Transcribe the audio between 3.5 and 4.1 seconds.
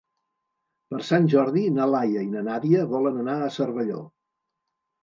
Cervelló.